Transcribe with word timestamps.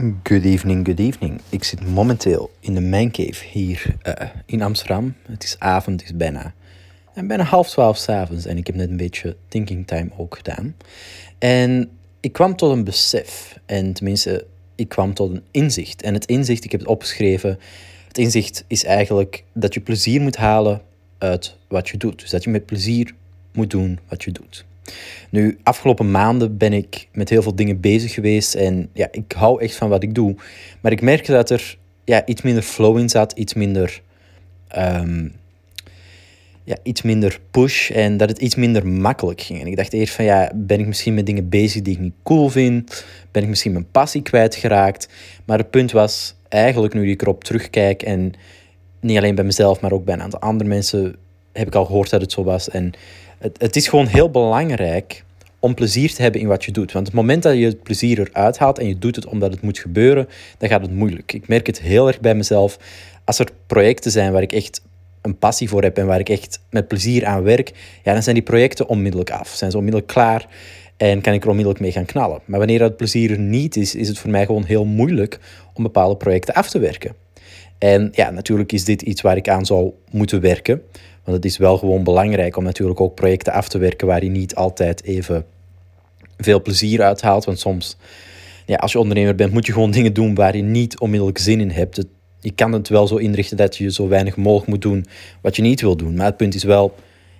Good 0.00 0.44
evening, 0.44 0.86
good 0.86 0.98
evening. 0.98 1.40
Ik 1.48 1.64
zit 1.64 1.86
momenteel 1.86 2.50
in 2.60 2.74
de 2.74 2.80
Mancave 2.80 3.44
hier 3.50 3.96
uh, 4.02 4.28
in 4.46 4.62
Amsterdam. 4.62 5.14
Het 5.26 5.44
is 5.44 5.58
avond, 5.58 6.00
het 6.00 6.10
is 6.10 6.16
bijna, 6.16 6.54
en 7.14 7.26
bijna 7.26 7.42
half 7.42 7.70
twaalf 7.70 7.96
s'avonds 7.96 8.46
en 8.46 8.56
ik 8.56 8.66
heb 8.66 8.76
net 8.76 8.90
een 8.90 8.96
beetje 8.96 9.36
thinking 9.48 9.86
time 9.86 10.10
ook 10.16 10.36
gedaan. 10.36 10.76
En 11.38 11.90
ik 12.20 12.32
kwam 12.32 12.56
tot 12.56 12.72
een 12.72 12.84
besef, 12.84 13.58
en 13.66 13.92
tenminste, 13.92 14.46
ik 14.74 14.88
kwam 14.88 15.14
tot 15.14 15.30
een 15.30 15.44
inzicht. 15.50 16.02
En 16.02 16.14
het 16.14 16.26
inzicht, 16.26 16.64
ik 16.64 16.70
heb 16.70 16.80
het 16.80 16.88
opgeschreven, 16.88 17.58
het 18.08 18.18
inzicht 18.18 18.64
is 18.66 18.84
eigenlijk 18.84 19.44
dat 19.52 19.74
je 19.74 19.80
plezier 19.80 20.20
moet 20.20 20.36
halen 20.36 20.82
uit 21.18 21.56
wat 21.68 21.88
je 21.88 21.96
doet. 21.96 22.20
Dus 22.20 22.30
dat 22.30 22.44
je 22.44 22.50
met 22.50 22.66
plezier 22.66 23.14
moet 23.52 23.70
doen 23.70 23.98
wat 24.08 24.24
je 24.24 24.32
doet. 24.32 24.64
Nu, 25.30 25.58
afgelopen 25.62 26.10
maanden 26.10 26.56
ben 26.56 26.72
ik 26.72 27.08
met 27.12 27.28
heel 27.28 27.42
veel 27.42 27.54
dingen 27.54 27.80
bezig 27.80 28.14
geweest 28.14 28.54
en 28.54 28.88
ja, 28.92 29.08
ik 29.10 29.32
hou 29.32 29.62
echt 29.62 29.74
van 29.74 29.88
wat 29.88 30.02
ik 30.02 30.14
doe. 30.14 30.36
Maar 30.80 30.92
ik 30.92 31.02
merkte 31.02 31.32
dat 31.32 31.50
er 31.50 31.78
ja, 32.04 32.26
iets 32.26 32.42
minder 32.42 32.62
flow 32.62 32.98
in 32.98 33.08
zat, 33.08 33.32
iets 33.32 33.54
minder, 33.54 34.02
ehm, 34.68 35.28
ja, 36.64 36.76
iets 36.82 37.02
minder 37.02 37.40
push 37.50 37.90
en 37.90 38.16
dat 38.16 38.28
het 38.28 38.38
iets 38.38 38.54
minder 38.54 38.86
makkelijk 38.86 39.40
ging. 39.40 39.60
En 39.60 39.66
ik 39.66 39.76
dacht 39.76 39.92
eerst 39.92 40.14
van 40.14 40.24
ja, 40.24 40.52
ben 40.54 40.80
ik 40.80 40.86
misschien 40.86 41.14
met 41.14 41.26
dingen 41.26 41.48
bezig 41.48 41.82
die 41.82 41.94
ik 41.94 42.00
niet 42.00 42.14
cool 42.22 42.48
vind? 42.48 43.04
Ben 43.30 43.42
ik 43.42 43.48
misschien 43.48 43.72
mijn 43.72 43.90
passie 43.90 44.22
kwijtgeraakt? 44.22 45.08
Maar 45.44 45.58
het 45.58 45.70
punt 45.70 45.92
was 45.92 46.34
eigenlijk, 46.48 46.94
nu 46.94 47.10
ik 47.10 47.22
erop 47.22 47.44
terugkijk 47.44 48.02
en 48.02 48.32
niet 49.00 49.16
alleen 49.16 49.34
bij 49.34 49.44
mezelf, 49.44 49.80
maar 49.80 49.92
ook 49.92 50.04
bij 50.04 50.14
een 50.14 50.22
aantal 50.22 50.40
andere 50.40 50.68
mensen 50.68 51.16
heb 51.52 51.66
ik 51.66 51.74
al 51.74 51.84
gehoord 51.84 52.10
dat 52.10 52.20
het 52.20 52.32
zo 52.32 52.44
was. 52.44 52.68
En 52.68 52.92
het, 53.40 53.60
het 53.60 53.76
is 53.76 53.88
gewoon 53.88 54.06
heel 54.06 54.30
belangrijk 54.30 55.24
om 55.58 55.74
plezier 55.74 56.14
te 56.14 56.22
hebben 56.22 56.40
in 56.40 56.46
wat 56.46 56.64
je 56.64 56.72
doet. 56.72 56.92
Want 56.92 57.06
het 57.06 57.16
moment 57.16 57.42
dat 57.42 57.56
je 57.56 57.64
het 57.64 57.82
plezier 57.82 58.18
eruit 58.18 58.58
haalt 58.58 58.78
en 58.78 58.86
je 58.86 58.98
doet 58.98 59.16
het 59.16 59.26
omdat 59.26 59.52
het 59.52 59.62
moet 59.62 59.78
gebeuren, 59.78 60.28
dan 60.58 60.68
gaat 60.68 60.80
het 60.80 60.94
moeilijk. 60.94 61.32
Ik 61.32 61.48
merk 61.48 61.66
het 61.66 61.80
heel 61.80 62.06
erg 62.06 62.20
bij 62.20 62.34
mezelf. 62.34 62.78
Als 63.24 63.38
er 63.38 63.48
projecten 63.66 64.10
zijn 64.10 64.32
waar 64.32 64.42
ik 64.42 64.52
echt 64.52 64.82
een 65.22 65.38
passie 65.38 65.68
voor 65.68 65.82
heb 65.82 65.98
en 65.98 66.06
waar 66.06 66.18
ik 66.18 66.28
echt 66.28 66.60
met 66.70 66.88
plezier 66.88 67.26
aan 67.26 67.42
werk, 67.42 67.72
ja, 68.04 68.12
dan 68.12 68.22
zijn 68.22 68.34
die 68.34 68.44
projecten 68.44 68.88
onmiddellijk 68.88 69.30
af. 69.30 69.48
Zijn 69.48 69.70
ze 69.70 69.76
onmiddellijk 69.76 70.12
klaar 70.12 70.46
en 70.96 71.20
kan 71.20 71.32
ik 71.32 71.42
er 71.42 71.48
onmiddellijk 71.48 71.82
mee 71.82 71.92
gaan 71.92 72.04
knallen. 72.04 72.40
Maar 72.44 72.58
wanneer 72.58 72.78
dat 72.78 72.96
plezier 72.96 73.30
er 73.30 73.38
niet 73.38 73.76
is, 73.76 73.94
is 73.94 74.08
het 74.08 74.18
voor 74.18 74.30
mij 74.30 74.46
gewoon 74.46 74.64
heel 74.64 74.84
moeilijk 74.84 75.38
om 75.74 75.82
bepaalde 75.82 76.16
projecten 76.16 76.54
af 76.54 76.70
te 76.70 76.78
werken. 76.78 77.14
En 77.78 78.08
ja, 78.12 78.30
natuurlijk 78.30 78.72
is 78.72 78.84
dit 78.84 79.02
iets 79.02 79.20
waar 79.20 79.36
ik 79.36 79.48
aan 79.48 79.66
zou 79.66 79.92
moeten 80.10 80.40
werken. 80.40 80.82
Want 81.24 81.36
het 81.36 81.44
is 81.44 81.56
wel 81.56 81.78
gewoon 81.78 82.04
belangrijk 82.04 82.56
om 82.56 82.64
natuurlijk 82.64 83.00
ook 83.00 83.14
projecten 83.14 83.52
af 83.52 83.68
te 83.68 83.78
werken 83.78 84.06
waar 84.06 84.24
je 84.24 84.30
niet 84.30 84.54
altijd 84.54 85.04
even 85.04 85.44
veel 86.36 86.62
plezier 86.62 87.02
uit 87.02 87.20
haalt. 87.20 87.44
Want 87.44 87.58
soms, 87.58 87.96
ja, 88.66 88.76
als 88.76 88.92
je 88.92 88.98
ondernemer 88.98 89.34
bent, 89.34 89.52
moet 89.52 89.66
je 89.66 89.72
gewoon 89.72 89.90
dingen 89.90 90.12
doen 90.12 90.34
waar 90.34 90.56
je 90.56 90.62
niet 90.62 90.98
onmiddellijk 90.98 91.38
zin 91.38 91.60
in 91.60 91.70
hebt. 91.70 92.04
je 92.40 92.50
kan 92.50 92.72
het 92.72 92.88
wel 92.88 93.06
zo 93.06 93.16
inrichten 93.16 93.56
dat 93.56 93.76
je 93.76 93.92
zo 93.92 94.08
weinig 94.08 94.36
mogelijk 94.36 94.68
moet 94.68 94.82
doen 94.82 95.06
wat 95.40 95.56
je 95.56 95.62
niet 95.62 95.80
wil 95.80 95.96
doen. 95.96 96.14
Maar 96.14 96.26
het 96.26 96.36
punt 96.36 96.54
is 96.54 96.64
wel, 96.64 96.94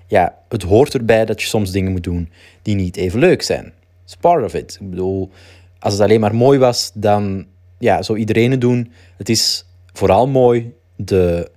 ja, 0.06 0.34
het 0.48 0.62
hoort 0.62 0.94
erbij 0.94 1.24
dat 1.24 1.40
je 1.42 1.48
soms 1.48 1.70
dingen 1.70 1.92
moet 1.92 2.04
doen 2.04 2.30
die 2.62 2.74
niet 2.74 2.96
even 2.96 3.18
leuk 3.18 3.42
zijn. 3.42 3.72
It's 4.04 4.16
part 4.16 4.44
of 4.44 4.54
it. 4.54 4.78
Ik 4.80 4.90
bedoel, 4.90 5.30
als 5.78 5.92
het 5.92 6.02
alleen 6.02 6.20
maar 6.20 6.34
mooi 6.34 6.58
was, 6.58 6.90
dan 6.94 7.46
ja, 7.78 8.02
zou 8.02 8.18
iedereen 8.18 8.50
het 8.50 8.60
doen. 8.60 8.92
Het 9.16 9.28
is 9.28 9.64
vooral 9.92 10.28
mooi 10.28 10.72
de 10.96 11.50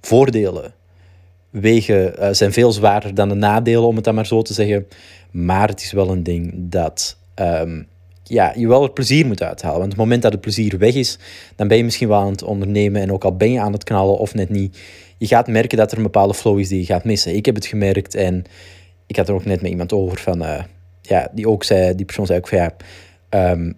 voordelen 0.00 0.74
wegen 1.50 2.14
uh, 2.18 2.28
zijn 2.30 2.52
veel 2.52 2.72
zwaarder 2.72 3.14
dan 3.14 3.28
de 3.28 3.34
nadelen, 3.34 3.86
om 3.86 3.96
het 3.96 4.04
dan 4.04 4.14
maar 4.14 4.26
zo 4.26 4.42
te 4.42 4.52
zeggen. 4.52 4.86
Maar 5.30 5.68
het 5.68 5.82
is 5.82 5.92
wel 5.92 6.10
een 6.10 6.22
ding 6.22 6.52
dat 6.56 7.16
um, 7.34 7.88
ja, 8.22 8.52
je 8.56 8.68
wel 8.68 8.82
het 8.82 8.94
plezier 8.94 9.26
moet 9.26 9.42
uithalen. 9.42 9.78
Want 9.78 9.92
op 9.92 9.98
het 9.98 10.00
moment 10.00 10.22
dat 10.22 10.32
het 10.32 10.40
plezier 10.40 10.78
weg 10.78 10.94
is, 10.94 11.18
dan 11.56 11.68
ben 11.68 11.76
je 11.76 11.84
misschien 11.84 12.08
wel 12.08 12.20
aan 12.20 12.30
het 12.30 12.42
ondernemen. 12.42 13.02
En 13.02 13.12
ook 13.12 13.24
al 13.24 13.36
ben 13.36 13.52
je 13.52 13.60
aan 13.60 13.72
het 13.72 13.84
knallen 13.84 14.18
of 14.18 14.34
net 14.34 14.48
niet, 14.48 14.78
je 15.18 15.26
gaat 15.26 15.48
merken 15.48 15.78
dat 15.78 15.90
er 15.90 15.96
een 15.96 16.02
bepaalde 16.02 16.34
flow 16.34 16.58
is 16.58 16.68
die 16.68 16.80
je 16.80 16.86
gaat 16.86 17.04
missen. 17.04 17.36
Ik 17.36 17.46
heb 17.46 17.54
het 17.54 17.66
gemerkt 17.66 18.14
en 18.14 18.44
ik 19.06 19.16
had 19.16 19.28
er 19.28 19.34
ook 19.34 19.44
net 19.44 19.62
met 19.62 19.70
iemand 19.70 19.92
over 19.92 20.18
van, 20.18 20.42
uh, 20.42 20.62
ja, 21.02 21.28
die 21.32 21.48
ook 21.48 21.64
zei, 21.64 21.94
die 21.94 22.04
persoon 22.04 22.26
zei 22.26 22.38
ook 22.38 22.48
van 22.48 22.58
ja, 22.58 22.72
um, 23.52 23.74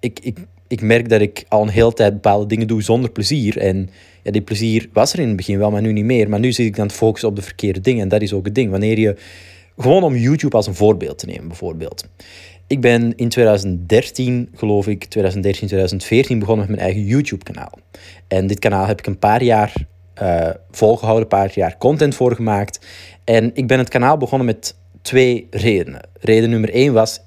ik, 0.00 0.20
ik, 0.22 0.38
ik 0.70 0.82
merk 0.82 1.08
dat 1.08 1.20
ik 1.20 1.44
al 1.48 1.62
een 1.62 1.68
hele 1.68 1.92
tijd 1.92 2.12
bepaalde 2.12 2.46
dingen 2.46 2.66
doe 2.66 2.82
zonder 2.82 3.10
plezier. 3.10 3.58
En 3.58 3.90
ja, 4.22 4.30
die 4.30 4.42
plezier 4.42 4.88
was 4.92 5.12
er 5.12 5.18
in 5.18 5.26
het 5.26 5.36
begin 5.36 5.58
wel, 5.58 5.70
maar 5.70 5.82
nu 5.82 5.92
niet 5.92 6.04
meer. 6.04 6.28
Maar 6.28 6.40
nu 6.40 6.52
zit 6.52 6.66
ik 6.66 6.76
dan 6.76 6.88
te 6.88 6.94
focussen 6.94 7.28
op 7.28 7.36
de 7.36 7.42
verkeerde 7.42 7.80
dingen. 7.80 8.02
En 8.02 8.08
dat 8.08 8.22
is 8.22 8.32
ook 8.32 8.44
het 8.44 8.54
ding. 8.54 8.70
Wanneer 8.70 8.98
je, 8.98 9.16
gewoon 9.78 10.02
om 10.02 10.16
YouTube 10.16 10.56
als 10.56 10.66
een 10.66 10.74
voorbeeld 10.74 11.18
te 11.18 11.26
nemen, 11.26 11.48
bijvoorbeeld. 11.48 12.08
Ik 12.66 12.80
ben 12.80 13.16
in 13.16 13.28
2013, 13.28 14.48
geloof 14.54 14.86
ik, 14.86 15.04
2013, 15.04 15.66
2014 15.66 16.38
begonnen 16.38 16.66
met 16.66 16.76
mijn 16.76 16.88
eigen 16.88 17.08
YouTube-kanaal. 17.08 17.78
En 18.28 18.46
dit 18.46 18.58
kanaal 18.58 18.86
heb 18.86 18.98
ik 18.98 19.06
een 19.06 19.18
paar 19.18 19.42
jaar 19.42 19.72
uh, 20.22 20.48
volgehouden, 20.70 21.22
een 21.22 21.38
paar 21.38 21.50
jaar 21.54 21.78
content 21.78 22.14
voor 22.14 22.34
gemaakt. 22.34 22.86
En 23.24 23.50
ik 23.54 23.66
ben 23.66 23.78
het 23.78 23.88
kanaal 23.88 24.16
begonnen 24.16 24.46
met 24.46 24.76
twee 25.02 25.46
redenen. 25.50 26.00
Reden 26.20 26.50
nummer 26.50 26.70
één 26.72 26.92
was, 26.92 27.20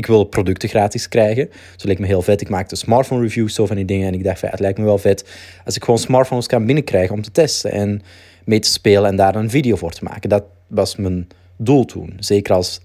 ik 0.00 0.06
wil 0.06 0.24
producten 0.24 0.68
gratis 0.68 1.08
krijgen. 1.08 1.50
Zo 1.76 1.88
leek 1.88 1.98
me 1.98 2.06
heel 2.06 2.22
vet. 2.22 2.40
Ik 2.40 2.48
maakte 2.48 2.76
smartphone 2.76 3.22
reviews, 3.22 3.54
zo 3.54 3.66
van 3.66 3.76
die 3.76 3.84
dingen. 3.84 4.06
En 4.06 4.14
ik 4.14 4.24
dacht, 4.24 4.40
het 4.40 4.60
lijkt 4.60 4.78
me 4.78 4.84
wel 4.84 4.98
vet 4.98 5.24
als 5.64 5.76
ik 5.76 5.84
gewoon 5.84 5.98
smartphones 5.98 6.46
kan 6.46 6.66
binnenkrijgen 6.66 7.14
om 7.14 7.22
te 7.22 7.30
testen 7.30 7.72
en 7.72 8.02
mee 8.44 8.58
te 8.58 8.68
spelen 8.68 9.10
en 9.10 9.16
daar 9.16 9.34
een 9.34 9.50
video 9.50 9.76
voor 9.76 9.92
te 9.92 10.04
maken. 10.04 10.28
Dat 10.28 10.44
was 10.66 10.96
mijn 10.96 11.28
doel 11.56 11.84
toen. 11.84 12.16
Zeker 12.18 12.54
als 12.54 12.80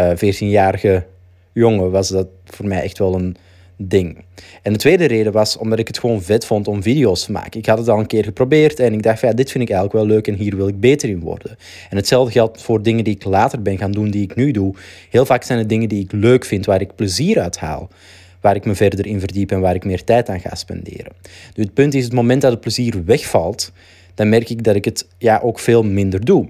uh, 0.00 0.10
eh, 0.10 0.34
14-jarige 0.34 1.06
jongen 1.52 1.90
was 1.90 2.08
dat 2.08 2.26
voor 2.44 2.66
mij 2.66 2.82
echt 2.82 2.98
wel 2.98 3.14
een 3.14 3.36
ding. 3.82 4.24
En 4.62 4.72
de 4.72 4.78
tweede 4.78 5.04
reden 5.04 5.32
was 5.32 5.56
omdat 5.56 5.78
ik 5.78 5.86
het 5.86 5.98
gewoon 5.98 6.22
vet 6.22 6.44
vond 6.44 6.68
om 6.68 6.82
video's 6.82 7.24
te 7.24 7.32
maken. 7.32 7.60
Ik 7.60 7.66
had 7.66 7.78
het 7.78 7.88
al 7.88 7.98
een 7.98 8.06
keer 8.06 8.24
geprobeerd 8.24 8.80
en 8.80 8.92
ik 8.92 9.02
dacht, 9.02 9.20
ja, 9.20 9.32
dit 9.32 9.50
vind 9.50 9.64
ik 9.64 9.70
eigenlijk 9.70 10.04
wel 10.04 10.14
leuk 10.16 10.26
en 10.26 10.34
hier 10.34 10.56
wil 10.56 10.68
ik 10.68 10.80
beter 10.80 11.08
in 11.08 11.20
worden. 11.20 11.56
En 11.90 11.96
hetzelfde 11.96 12.32
geldt 12.32 12.62
voor 12.62 12.82
dingen 12.82 13.04
die 13.04 13.14
ik 13.14 13.24
later 13.24 13.62
ben 13.62 13.78
gaan 13.78 13.92
doen, 13.92 14.10
die 14.10 14.22
ik 14.22 14.34
nu 14.34 14.50
doe. 14.50 14.74
Heel 15.10 15.26
vaak 15.26 15.42
zijn 15.42 15.58
het 15.58 15.68
dingen 15.68 15.88
die 15.88 16.02
ik 16.04 16.12
leuk 16.12 16.44
vind, 16.44 16.66
waar 16.66 16.80
ik 16.80 16.94
plezier 16.94 17.40
uit 17.40 17.58
haal. 17.58 17.88
Waar 18.40 18.56
ik 18.56 18.64
me 18.64 18.74
verder 18.74 19.06
in 19.06 19.20
verdiep 19.20 19.50
en 19.50 19.60
waar 19.60 19.74
ik 19.74 19.84
meer 19.84 20.04
tijd 20.04 20.28
aan 20.28 20.40
ga 20.40 20.54
spenderen. 20.54 21.12
Dus 21.54 21.64
het 21.64 21.74
punt 21.74 21.94
is, 21.94 22.04
het 22.04 22.12
moment 22.12 22.42
dat 22.42 22.50
het 22.50 22.60
plezier 22.60 23.04
wegvalt, 23.04 23.72
dan 24.14 24.28
merk 24.28 24.50
ik 24.50 24.64
dat 24.64 24.74
ik 24.74 24.84
het 24.84 25.06
ja, 25.18 25.40
ook 25.42 25.58
veel 25.58 25.82
minder 25.82 26.24
doe. 26.24 26.48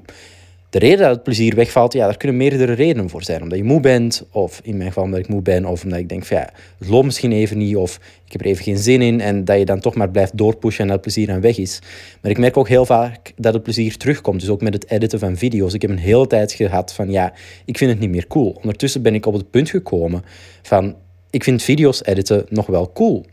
De 0.71 0.79
reden 0.79 0.99
dat 0.99 1.11
het 1.11 1.23
plezier 1.23 1.55
wegvalt, 1.55 1.93
ja, 1.93 2.07
daar 2.07 2.17
kunnen 2.17 2.37
meerdere 2.37 2.73
redenen 2.73 3.11
voor 3.11 3.23
zijn. 3.23 3.43
Omdat 3.43 3.59
je 3.59 3.65
moe 3.65 3.81
bent, 3.81 4.27
of 4.31 4.61
in 4.63 4.77
mijn 4.77 4.89
geval 4.89 5.05
omdat 5.05 5.21
ik 5.21 5.29
moe 5.29 5.43
ben, 5.43 5.65
of 5.65 5.85
omdat 5.85 5.99
ik 5.99 6.09
denk 6.09 6.25
van 6.25 6.37
ja, 6.37 6.51
het 6.79 6.89
loopt 6.89 7.05
misschien 7.05 7.33
even 7.33 7.59
niet, 7.59 7.77
of 7.77 7.97
ik 8.27 8.33
heb 8.33 8.41
er 8.41 8.47
even 8.47 8.65
geen 8.65 8.79
zin 8.79 9.03
in, 9.03 9.21
en 9.21 9.45
dat 9.45 9.59
je 9.59 9.65
dan 9.65 9.81
toch 9.81 9.95
maar 9.95 10.11
blijft 10.11 10.37
doorpushen 10.37 10.85
en 10.85 10.91
dat 10.91 11.01
plezier 11.01 11.31
aan 11.31 11.41
weg 11.41 11.59
is. 11.59 11.79
Maar 12.23 12.31
ik 12.31 12.39
merk 12.39 12.57
ook 12.57 12.69
heel 12.69 12.87
vaak 12.87 13.33
dat 13.37 13.55
het 13.55 13.63
plezier 13.63 13.97
terugkomt, 13.97 14.41
dus 14.41 14.49
ook 14.49 14.61
met 14.61 14.75
het 14.75 14.91
editen 14.91 15.19
van 15.19 15.37
video's. 15.37 15.75
Ik 15.75 15.83
heb 15.83 15.91
een 15.91 15.99
hele 15.99 16.27
tijd 16.27 16.53
gehad 16.53 16.93
van 16.93 17.11
ja, 17.11 17.33
ik 17.65 17.79
vind 17.79 17.91
het 17.91 18.01
niet 18.01 18.11
meer 18.11 18.27
cool. 18.27 18.51
Ondertussen 18.51 19.03
ben 19.03 19.15
ik 19.15 19.27
op 19.27 19.35
het 19.35 19.51
punt 19.51 19.71
gekomen 19.71 20.25
van 20.63 20.97
ik 21.31 21.45
vind 21.45 21.63
video's 21.63 22.03
editen 22.05 22.47
nog 22.49 22.67
wel 22.67 22.93
cool 22.93 23.25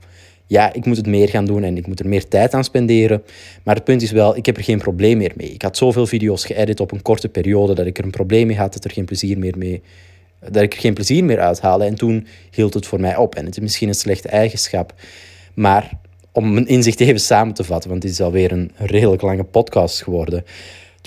ja, 0.48 0.74
ik 0.74 0.86
moet 0.86 0.98
het 0.98 1.08
meer 1.08 1.30
gaan 1.30 1.46
doen 1.46 1.64
en 1.64 1.78
ik 1.78 1.88
moet 1.88 2.00
er 2.00 2.08
meer 2.08 2.28
tijd 2.28 2.54
aan 2.54 2.64
spenderen. 2.64 3.24
Maar 3.64 3.76
het 3.76 3.84
punt 3.84 4.02
is 4.02 4.12
wel, 4.12 4.38
ik 4.38 4.46
heb 4.46 4.58
er 4.58 4.64
geen 4.64 4.78
probleem 4.78 5.18
meer 5.18 5.34
mee. 5.36 5.54
Ik 5.54 5.62
had 5.62 5.78
zoveel 5.78 6.08
video's 6.08 6.46
geëdit 6.46 6.80
op 6.80 6.92
een 6.92 7.02
korte 7.02 7.30
periode 7.30 7.74
dat 7.74 7.86
ik 7.86 7.98
er 7.98 8.04
een 8.04 8.12
probleem 8.12 8.48
mee 8.48 8.58
had, 8.58 8.74
dat, 8.74 8.84
er 8.84 8.92
geen 8.92 9.06
plezier 9.06 9.38
meer 9.38 9.58
mee, 9.58 9.82
dat 10.40 10.64
ik 10.64 10.74
er 10.74 10.80
geen 10.80 10.94
plezier 10.94 11.24
meer 11.24 11.40
uithaalde. 11.40 11.86
En 11.86 11.96
toen 11.96 12.28
hield 12.52 12.74
het 12.74 12.86
voor 12.86 13.00
mij 13.00 13.16
op. 13.16 13.36
En 13.36 13.46
het 13.46 13.56
is 13.56 13.62
misschien 13.62 13.88
een 13.88 13.96
slechte 13.96 14.28
eigenschap. 14.28 14.94
Maar 15.54 15.92
om 16.32 16.54
mijn 16.54 16.68
inzicht 16.68 17.00
even 17.00 17.20
samen 17.20 17.54
te 17.54 17.64
vatten, 17.64 17.90
want 17.90 18.02
dit 18.02 18.12
is 18.12 18.22
alweer 18.22 18.52
een 18.52 18.72
redelijk 18.76 19.22
lange 19.22 19.44
podcast 19.44 20.04
geworden. 20.04 20.44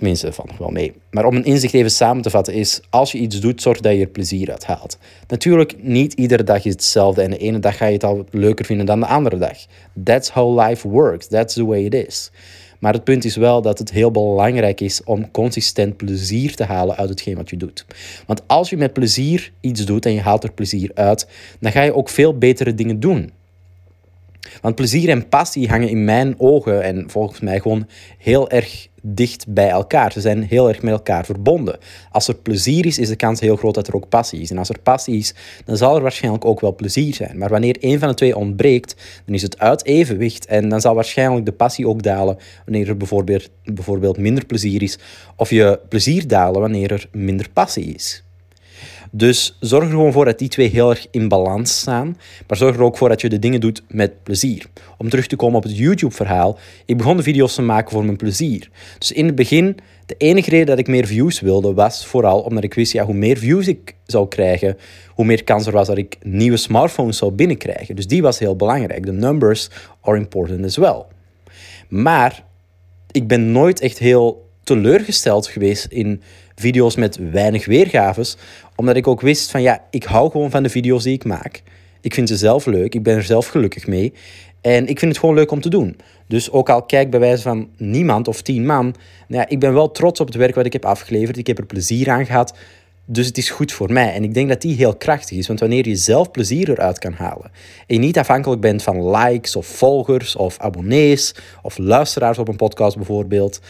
Tenminste, 0.01 0.33
nog 0.47 0.59
wel 0.59 0.71
mee. 0.71 0.93
Maar 1.11 1.25
om 1.25 1.37
een 1.37 1.45
inzicht 1.45 1.75
even 1.75 1.91
samen 1.91 2.23
te 2.23 2.31
vatten 2.31 2.55
is, 2.55 2.81
als 2.91 3.13
je 3.13 3.19
iets 3.19 3.41
doet, 3.41 3.63
zorg 3.63 3.81
dat 3.81 3.95
je 3.95 4.01
er 4.01 4.07
plezier 4.07 4.51
uit 4.51 4.65
haalt. 4.65 4.99
Natuurlijk, 5.29 5.75
niet 5.83 6.13
iedere 6.13 6.43
dag 6.43 6.65
is 6.65 6.73
hetzelfde 6.73 7.23
en 7.23 7.31
de 7.31 7.37
ene 7.37 7.59
dag 7.59 7.77
ga 7.77 7.87
je 7.87 7.93
het 7.93 8.05
al 8.05 8.25
leuker 8.31 8.65
vinden 8.65 8.87
dan 8.87 9.01
de 9.01 9.07
andere 9.07 9.39
dag. 9.39 9.57
That's 10.05 10.31
how 10.31 10.61
life 10.61 10.89
works. 10.89 11.27
That's 11.27 11.55
the 11.55 11.67
way 11.67 11.85
it 11.85 11.95
is. 11.95 12.31
Maar 12.79 12.93
het 12.93 13.05
punt 13.05 13.25
is 13.25 13.37
wel 13.37 13.63
dat 13.63 13.79
het 13.79 13.91
heel 13.91 14.11
belangrijk 14.11 14.81
is 14.81 15.05
om 15.05 15.31
consistent 15.31 15.97
plezier 15.97 16.55
te 16.55 16.65
halen 16.65 16.97
uit 16.97 17.09
hetgeen 17.09 17.37
wat 17.37 17.51
je 17.51 17.57
doet. 17.57 17.87
Want 18.27 18.43
als 18.47 18.71
je 18.71 18.77
met 18.77 18.93
plezier 18.93 19.53
iets 19.61 19.85
doet 19.85 20.07
en 20.07 20.13
je 20.13 20.21
haalt 20.21 20.45
er 20.45 20.53
plezier 20.53 20.91
uit, 20.95 21.27
dan 21.61 21.73
ga 21.73 21.83
je 21.83 21.95
ook 21.95 22.09
veel 22.09 22.39
betere 22.39 22.75
dingen 22.75 23.01
doen. 23.01 23.31
Want 24.61 24.75
plezier 24.75 25.09
en 25.09 25.29
passie 25.29 25.69
hangen 25.69 25.89
in 25.89 26.05
mijn 26.05 26.35
ogen 26.39 26.83
en 26.83 27.11
volgens 27.11 27.41
mij 27.41 27.61
gewoon 27.61 27.87
heel 28.19 28.51
erg 28.51 28.89
dicht 29.03 29.47
bij 29.49 29.69
elkaar. 29.69 30.13
Ze 30.13 30.21
zijn 30.21 30.43
heel 30.43 30.69
erg 30.69 30.83
met 30.83 30.93
elkaar 30.93 31.25
verbonden. 31.25 31.79
Als 32.11 32.29
er 32.29 32.35
plezier 32.35 32.87
is, 32.87 32.99
is 32.99 33.09
de 33.09 33.17
kans 33.17 33.41
heel 33.41 33.57
groot 33.57 33.75
dat 33.75 33.89
er 33.89 33.95
ook 33.95 34.09
passie 34.09 34.41
is. 34.41 34.51
En 34.51 34.59
als 34.59 34.69
er 34.69 34.79
passie 34.79 35.17
is, 35.17 35.35
dan 35.65 35.77
zal 35.77 35.97
er 35.97 36.03
waarschijnlijk 36.03 36.45
ook 36.45 36.61
wel 36.61 36.75
plezier 36.75 37.15
zijn. 37.15 37.39
Maar 37.39 37.49
wanneer 37.49 37.77
een 37.81 37.99
van 37.99 38.09
de 38.09 38.15
twee 38.15 38.37
ontbreekt, 38.37 38.95
dan 39.25 39.35
is 39.35 39.43
het 39.43 39.59
uit 39.59 39.85
evenwicht. 39.85 40.47
En 40.47 40.69
dan 40.69 40.81
zal 40.81 40.95
waarschijnlijk 40.95 41.45
de 41.45 41.53
passie 41.53 41.89
ook 41.89 42.03
dalen 42.03 42.37
wanneer 42.65 42.89
er 42.89 42.97
bijvoorbeeld, 42.97 43.51
bijvoorbeeld 43.65 44.19
minder 44.19 44.47
plezier 44.47 44.83
is. 44.83 44.99
Of 45.37 45.51
je 45.51 45.81
plezier 45.89 46.29
dalen 46.29 46.61
wanneer 46.61 46.93
er 46.93 47.09
minder 47.13 47.49
passie 47.53 47.95
is. 47.95 48.25
Dus 49.11 49.57
zorg 49.61 49.85
er 49.85 49.91
gewoon 49.91 50.13
voor 50.13 50.25
dat 50.25 50.39
die 50.39 50.49
twee 50.49 50.69
heel 50.69 50.91
erg 50.91 51.07
in 51.11 51.29
balans 51.29 51.79
staan. 51.79 52.17
Maar 52.47 52.57
zorg 52.57 52.77
er 52.77 52.83
ook 52.83 52.97
voor 52.97 53.09
dat 53.09 53.21
je 53.21 53.29
de 53.29 53.39
dingen 53.39 53.61
doet 53.61 53.83
met 53.89 54.23
plezier. 54.23 54.67
Om 54.99 55.09
terug 55.09 55.27
te 55.27 55.37
komen 55.37 55.57
op 55.57 55.63
het 55.63 55.77
YouTube-verhaal. 55.77 56.59
Ik 56.85 56.97
begon 56.97 57.17
de 57.17 57.23
video's 57.23 57.55
te 57.55 57.63
maken 57.63 57.91
voor 57.91 58.05
mijn 58.05 58.17
plezier. 58.17 58.71
Dus 58.99 59.13
in 59.13 59.27
het 59.27 59.35
begin, 59.35 59.77
de 60.07 60.15
enige 60.19 60.51
reden 60.51 60.67
dat 60.67 60.79
ik 60.79 60.87
meer 60.87 61.07
views 61.07 61.41
wilde, 61.41 61.75
was 61.75 62.07
vooral 62.07 62.41
omdat 62.41 62.65
ik 62.65 62.75
wist, 62.75 62.93
ja, 62.93 63.05
hoe 63.05 63.15
meer 63.15 63.37
views 63.37 63.67
ik 63.67 63.95
zou 64.07 64.29
krijgen, 64.29 64.77
hoe 65.09 65.25
meer 65.25 65.45
kans 65.45 65.67
er 65.67 65.73
was 65.73 65.87
dat 65.87 65.99
ik 65.99 66.17
nieuwe 66.23 66.57
smartphones 66.57 67.17
zou 67.17 67.33
binnenkrijgen. 67.33 67.97
Dus 67.97 68.07
die 68.07 68.23
was 68.23 68.39
heel 68.39 68.57
belangrijk. 68.57 69.07
De 69.07 69.13
numbers 69.13 69.69
are 70.01 70.17
important 70.17 70.65
as 70.65 70.77
well. 70.77 71.03
Maar 71.89 72.45
ik 73.11 73.29
ben 73.29 73.53
nooit 73.53 73.81
echt 73.81 73.99
heel 73.99 74.50
teleurgesteld 74.71 75.47
geweest 75.47 75.85
in 75.85 76.23
video's 76.55 76.97
met 76.97 77.19
weinig 77.31 77.67
weergaves, 77.67 78.37
omdat 78.77 78.97
ik 78.97 79.07
ook 79.07 79.21
wist 79.21 79.51
van 79.51 79.63
ja, 79.63 79.85
ik 79.91 80.05
hou 80.05 80.31
gewoon 80.31 80.51
van 80.51 80.63
de 80.63 80.69
video's 80.69 81.03
die 81.03 81.15
ik 81.15 81.25
maak. 81.25 81.63
Ik 82.01 82.15
vind 82.15 82.29
ze 82.29 82.37
zelf 82.37 82.67
leuk, 82.67 82.95
ik 82.95 83.03
ben 83.03 83.17
er 83.17 83.23
zelf 83.23 83.47
gelukkig 83.47 83.87
mee 83.87 84.13
en 84.61 84.87
ik 84.87 84.99
vind 84.99 85.11
het 85.13 85.21
gewoon 85.21 85.35
leuk 85.35 85.51
om 85.51 85.61
te 85.61 85.69
doen. 85.69 85.97
Dus 86.27 86.51
ook 86.51 86.69
al 86.69 86.83
kijk 86.83 87.11
bij 87.11 87.21
wijze 87.21 87.43
van 87.43 87.69
niemand 87.77 88.29
of 88.29 88.43
tien 88.43 88.67
man, 88.67 88.95
nou 89.29 89.43
ja, 89.43 89.49
ik 89.49 89.59
ben 89.59 89.75
wel 89.75 89.91
trots 89.91 90.21
op 90.21 90.27
het 90.27 90.37
werk 90.37 90.55
wat 90.55 90.67
ik 90.67 90.73
heb 90.73 90.85
afgeleverd. 90.85 91.37
Ik 91.37 91.47
heb 91.47 91.59
er 91.59 91.67
plezier 91.67 92.11
aan 92.11 92.27
gehad. 92.27 92.55
Dus 93.05 93.27
het 93.27 93.39
is 93.39 93.51
goed 93.51 93.73
voor 93.73 93.93
mij. 93.93 94.13
En 94.13 94.25
ik 94.25 94.35
denk 94.35 94.49
dat 94.49 94.61
die 94.61 94.77
heel 94.77 94.97
krachtig 94.97 95.39
is. 95.39 95.47
Want 95.47 95.61
wanneer 95.61 95.89
je 95.89 95.97
zelf 95.97 96.31
plezier 96.31 96.71
eruit 96.71 96.99
kan 96.99 97.13
halen. 97.13 97.51
En 97.87 97.95
je 97.95 97.99
niet 97.99 98.19
afhankelijk 98.19 98.61
bent 98.61 98.83
van 98.83 99.11
likes 99.11 99.57
of 99.57 99.67
volgers 99.67 100.37
of 100.37 100.59
abonnees 100.59 101.35
of 101.63 101.79
luisteraars 101.79 102.39
op 102.39 102.49
een 102.49 102.57
podcast 102.57 102.97
bijvoorbeeld. 102.97 103.61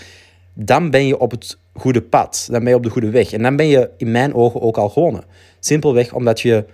Dan 0.63 0.91
ben 0.91 1.07
je 1.07 1.19
op 1.19 1.31
het 1.31 1.59
goede 1.73 2.03
pad. 2.03 2.49
Dan 2.51 2.61
ben 2.61 2.69
je 2.69 2.77
op 2.77 2.83
de 2.83 2.91
goede 2.91 3.11
weg. 3.11 3.33
En 3.33 3.43
dan 3.43 3.57
ben 3.57 3.67
je 3.67 3.91
in 3.97 4.11
mijn 4.11 4.35
ogen 4.35 4.61
ook 4.61 4.77
al 4.77 4.89
gewonnen. 4.89 5.25
Simpelweg 5.61 6.15
omdat 6.15 6.41
je 6.41 6.65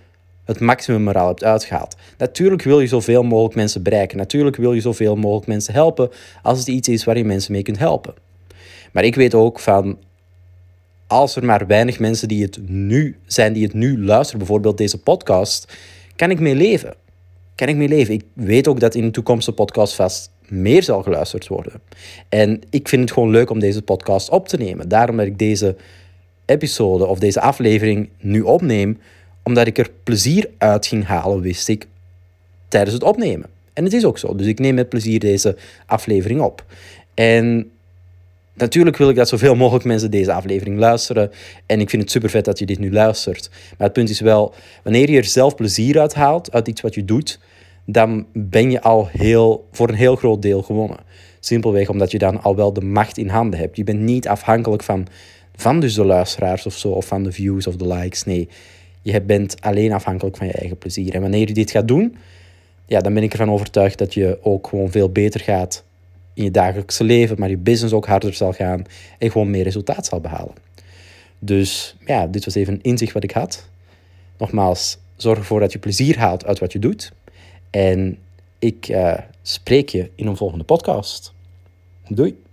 het 0.44 0.60
maximum 0.60 1.08
er 1.08 1.18
al 1.18 1.26
hebt 1.26 1.44
uitgehaald. 1.44 1.96
Natuurlijk 2.18 2.62
wil 2.62 2.80
je 2.80 2.86
zoveel 2.86 3.22
mogelijk 3.22 3.54
mensen 3.54 3.82
bereiken. 3.82 4.16
Natuurlijk 4.16 4.56
wil 4.56 4.72
je 4.72 4.80
zoveel 4.80 5.16
mogelijk 5.16 5.46
mensen 5.46 5.74
helpen 5.74 6.10
als 6.42 6.58
het 6.58 6.68
iets 6.68 6.88
is 6.88 7.04
waar 7.04 7.16
je 7.16 7.24
mensen 7.24 7.52
mee 7.52 7.62
kunt 7.62 7.78
helpen. 7.78 8.14
Maar 8.92 9.04
ik 9.04 9.14
weet 9.14 9.34
ook 9.34 9.60
van 9.60 9.98
als 11.06 11.36
er 11.36 11.44
maar 11.44 11.66
weinig 11.66 11.98
mensen 11.98 12.28
die 12.28 12.42
het 12.42 12.58
nu 12.68 13.18
zijn, 13.26 13.52
die 13.52 13.64
het 13.64 13.74
nu 13.74 14.04
luisteren, 14.04 14.38
bijvoorbeeld 14.38 14.78
deze 14.78 14.98
podcast, 14.98 15.72
kan 16.16 16.30
ik 16.30 16.40
mee 16.40 16.54
leven. 16.54 16.94
Kan 17.54 17.68
ik 17.68 17.76
mee 17.76 17.88
leven. 17.88 18.14
Ik 18.14 18.24
weet 18.32 18.68
ook 18.68 18.80
dat 18.80 18.94
in 18.94 19.04
de 19.04 19.10
toekomstige 19.10 19.56
podcast 19.56 19.94
vast 19.94 20.30
meer 20.48 20.82
zal 20.82 21.02
geluisterd 21.02 21.48
worden. 21.48 21.72
En 22.28 22.60
ik 22.70 22.88
vind 22.88 23.02
het 23.02 23.12
gewoon 23.12 23.30
leuk 23.30 23.50
om 23.50 23.58
deze 23.58 23.82
podcast 23.82 24.30
op 24.30 24.48
te 24.48 24.56
nemen. 24.56 24.88
Daarom 24.88 25.16
dat 25.16 25.26
ik 25.26 25.38
deze 25.38 25.76
episode 26.44 27.06
of 27.06 27.18
deze 27.18 27.40
aflevering 27.40 28.08
nu 28.20 28.40
opneem, 28.40 28.98
omdat 29.42 29.66
ik 29.66 29.78
er 29.78 29.90
plezier 30.02 30.50
uit 30.58 30.86
ging 30.86 31.04
halen, 31.04 31.40
wist 31.40 31.68
ik, 31.68 31.86
tijdens 32.68 32.94
het 32.94 33.02
opnemen. 33.02 33.48
En 33.72 33.84
het 33.84 33.92
is 33.92 34.04
ook 34.04 34.18
zo. 34.18 34.34
Dus 34.34 34.46
ik 34.46 34.58
neem 34.58 34.74
met 34.74 34.88
plezier 34.88 35.20
deze 35.20 35.56
aflevering 35.86 36.40
op. 36.40 36.64
En 37.14 37.70
Natuurlijk 38.56 38.96
wil 38.96 39.08
ik 39.08 39.16
dat 39.16 39.28
zoveel 39.28 39.54
mogelijk 39.54 39.84
mensen 39.84 40.10
deze 40.10 40.32
aflevering 40.32 40.78
luisteren. 40.78 41.30
En 41.66 41.80
ik 41.80 41.90
vind 41.90 42.02
het 42.02 42.10
super 42.10 42.30
vet 42.30 42.44
dat 42.44 42.58
je 42.58 42.66
dit 42.66 42.78
nu 42.78 42.92
luistert. 42.92 43.50
Maar 43.50 43.86
het 43.86 43.92
punt 43.92 44.08
is 44.08 44.20
wel, 44.20 44.54
wanneer 44.82 45.10
je 45.10 45.16
er 45.16 45.24
zelf 45.24 45.54
plezier 45.54 46.00
uit 46.00 46.14
haalt, 46.14 46.52
uit 46.52 46.68
iets 46.68 46.80
wat 46.80 46.94
je 46.94 47.04
doet, 47.04 47.38
dan 47.86 48.26
ben 48.32 48.70
je 48.70 48.82
al 48.82 49.08
heel, 49.12 49.68
voor 49.72 49.88
een 49.88 49.94
heel 49.94 50.16
groot 50.16 50.42
deel 50.42 50.62
gewonnen. 50.62 50.98
Simpelweg 51.40 51.88
omdat 51.88 52.10
je 52.10 52.18
dan 52.18 52.42
al 52.42 52.56
wel 52.56 52.72
de 52.72 52.80
macht 52.80 53.18
in 53.18 53.28
handen 53.28 53.58
hebt. 53.58 53.76
Je 53.76 53.84
bent 53.84 54.00
niet 54.00 54.28
afhankelijk 54.28 54.82
van, 54.82 55.06
van 55.56 55.80
dus 55.80 55.94
de 55.94 56.04
luisteraars 56.04 56.66
of 56.66 56.76
zo, 56.76 56.88
of 56.88 57.06
van 57.06 57.22
de 57.22 57.32
views 57.32 57.66
of 57.66 57.76
de 57.76 57.86
likes. 57.86 58.24
Nee, 58.24 58.48
je 59.02 59.22
bent 59.22 59.60
alleen 59.60 59.92
afhankelijk 59.92 60.36
van 60.36 60.46
je 60.46 60.52
eigen 60.52 60.78
plezier. 60.78 61.14
En 61.14 61.20
wanneer 61.20 61.48
je 61.48 61.54
dit 61.54 61.70
gaat 61.70 61.88
doen, 61.88 62.16
ja, 62.86 63.00
dan 63.00 63.14
ben 63.14 63.22
ik 63.22 63.32
ervan 63.32 63.50
overtuigd 63.50 63.98
dat 63.98 64.14
je 64.14 64.38
ook 64.42 64.66
gewoon 64.66 64.90
veel 64.90 65.10
beter 65.10 65.40
gaat 65.40 65.84
in 66.34 66.44
je 66.44 66.50
dagelijkse 66.50 67.04
leven, 67.04 67.38
maar 67.38 67.48
je 67.48 67.56
business 67.56 67.94
ook 67.94 68.06
harder 68.06 68.34
zal 68.34 68.52
gaan 68.52 68.84
en 69.18 69.30
gewoon 69.30 69.50
meer 69.50 69.64
resultaat 69.64 70.06
zal 70.06 70.20
behalen. 70.20 70.54
Dus 71.38 71.96
ja, 72.06 72.26
dit 72.26 72.44
was 72.44 72.54
even 72.54 72.72
een 72.72 72.82
inzicht 72.82 73.12
wat 73.12 73.24
ik 73.24 73.30
had. 73.30 73.68
Nogmaals, 74.38 74.98
zorg 75.16 75.38
ervoor 75.38 75.60
dat 75.60 75.72
je 75.72 75.78
plezier 75.78 76.18
haalt 76.18 76.44
uit 76.44 76.58
wat 76.58 76.72
je 76.72 76.78
doet. 76.78 77.12
En 77.76 78.18
ik 78.58 78.88
uh, 78.88 79.18
spreek 79.42 79.88
je 79.88 80.10
in 80.14 80.26
een 80.26 80.36
volgende 80.36 80.64
podcast. 80.64 81.34
Doei! 82.08 82.45